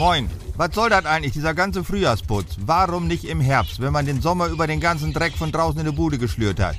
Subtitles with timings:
[0.00, 0.30] Moin.
[0.56, 2.56] Was soll das eigentlich, dieser ganze Frühjahrsputz?
[2.64, 5.84] Warum nicht im Herbst, wenn man den Sommer über den ganzen Dreck von draußen in
[5.84, 6.76] die Bude geschlürt hat?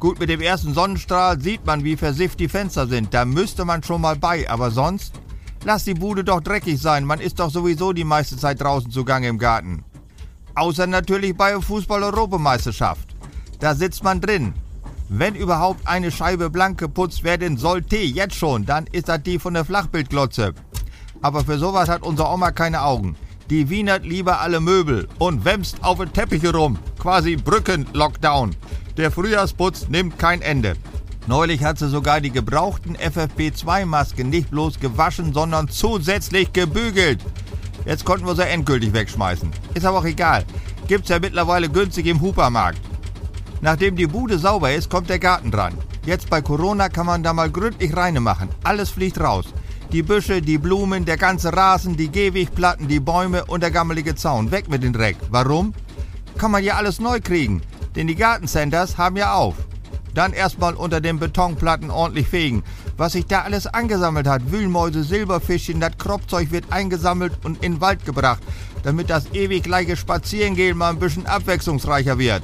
[0.00, 3.14] Gut, mit dem ersten Sonnenstrahl sieht man, wie versifft die Fenster sind.
[3.14, 5.14] Da müsste man schon mal bei, aber sonst?
[5.64, 9.28] Lass die Bude doch dreckig sein, man ist doch sowieso die meiste Zeit draußen zugange
[9.28, 9.82] im Garten.
[10.54, 13.16] Außer natürlich bei der Fußball-Europameisterschaft.
[13.60, 14.52] Da sitzt man drin.
[15.08, 19.54] Wenn überhaupt eine Scheibe blank geputzt werden sollte, jetzt schon, dann ist das die von
[19.54, 20.52] der Flachbildglotze.
[21.22, 23.16] Aber für sowas hat unser Oma keine Augen.
[23.50, 26.78] Die wienert lieber alle Möbel und wämst auf den Teppich herum.
[26.98, 28.56] Quasi Brücken-Lockdown.
[28.96, 30.74] Der Frühjahrsputz nimmt kein Ende.
[31.28, 37.20] Neulich hat sie sogar die gebrauchten FFP2-Masken nicht bloß gewaschen, sondern zusätzlich gebügelt.
[37.84, 39.50] Jetzt konnten wir sie endgültig wegschmeißen.
[39.74, 40.44] Ist aber auch egal.
[40.88, 42.80] Gibt's ja mittlerweile günstig im Hupermarkt.
[43.60, 45.74] Nachdem die Bude sauber ist, kommt der Garten dran.
[46.04, 48.48] Jetzt bei Corona kann man da mal gründlich reine machen.
[48.62, 49.46] Alles fliegt raus.
[49.92, 54.50] Die Büsche, die Blumen, der ganze Rasen, die Gehwegplatten, die Bäume und der gammelige Zaun.
[54.50, 55.16] Weg mit dem Dreck.
[55.30, 55.74] Warum?
[56.36, 57.62] Kann man ja alles neu kriegen.
[57.94, 59.54] Denn die Gartencenters haben ja auf.
[60.12, 62.64] Dann erstmal unter den Betonplatten ordentlich fegen.
[62.96, 64.50] Was sich da alles angesammelt hat.
[64.50, 68.42] Wühlmäuse, Silberfischchen, das Kropfzeug wird eingesammelt und in den Wald gebracht.
[68.82, 72.42] Damit das ewig gleiche Spazierengehen mal ein bisschen abwechslungsreicher wird.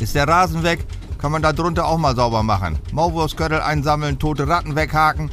[0.00, 0.84] Ist der Rasen weg,
[1.16, 2.78] kann man da drunter auch mal sauber machen.
[2.92, 5.30] Maulwurfsköttel einsammeln, tote Ratten weghaken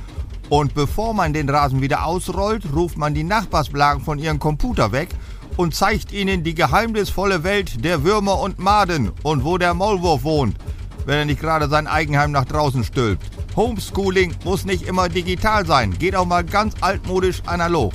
[0.50, 5.10] und bevor man den Rasen wieder ausrollt, ruft man die Nachbarsblagen von ihrem Computer weg
[5.58, 10.58] und zeigt ihnen die geheimnisvolle Welt der Würmer und Maden und wo der Maulwurf wohnt,
[11.06, 13.30] wenn er nicht gerade sein Eigenheim nach draußen stülpt.
[13.56, 17.94] Homeschooling muss nicht immer digital sein, geht auch mal ganz altmodisch analog.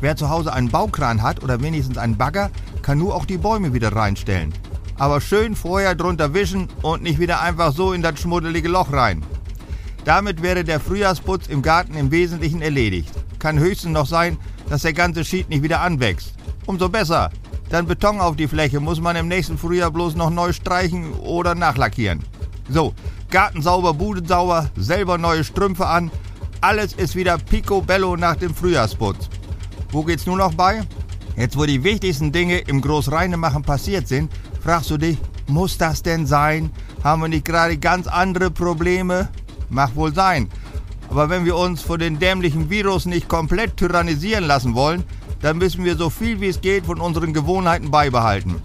[0.00, 2.50] Wer zu Hause einen Baukran hat oder wenigstens einen Bagger,
[2.82, 4.52] kann nur auch die Bäume wieder reinstellen.
[4.98, 9.22] Aber schön vorher drunter wischen und nicht wieder einfach so in das schmuddelige Loch rein.
[10.04, 13.12] Damit wäre der Frühjahrsputz im Garten im Wesentlichen erledigt.
[13.38, 14.36] Kann höchstens noch sein,
[14.68, 16.34] dass der ganze Schied nicht wieder anwächst.
[16.66, 17.30] Umso besser.
[17.70, 21.54] Dann Beton auf die Fläche muss man im nächsten Frühjahr bloß noch neu streichen oder
[21.54, 22.20] nachlackieren.
[22.68, 22.94] So,
[23.30, 26.10] Garten sauber, Bude sauber, selber neue Strümpfe an.
[26.60, 29.28] Alles ist wieder picobello nach dem Frühjahrsputz.
[29.90, 30.82] Wo geht's nur noch bei?
[31.36, 34.30] Jetzt, wo die wichtigsten Dinge im Großreinemachen passiert sind,
[34.60, 36.70] fragst du dich, muss das denn sein?
[37.02, 39.28] Haben wir nicht gerade ganz andere Probleme?
[39.72, 40.48] Mag wohl sein.
[41.08, 45.02] Aber wenn wir uns von den dämlichen Virus nicht komplett tyrannisieren lassen wollen,
[45.40, 48.60] dann müssen wir so viel wie es geht von unseren Gewohnheiten beibehalten.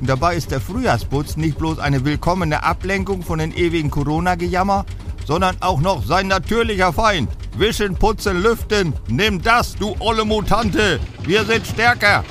[0.00, 4.84] Und dabei ist der Frühjahrsputz nicht bloß eine willkommene Ablenkung von den ewigen Corona-Gejammer,
[5.26, 7.30] sondern auch noch sein natürlicher Feind.
[7.56, 8.92] Wischen, putzen, lüften.
[9.08, 11.00] Nimm das, du olle Mutante.
[11.24, 12.24] Wir sind stärker.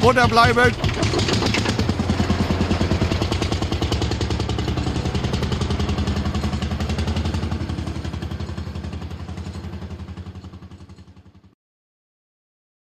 [0.00, 0.72] Mutter bleiben.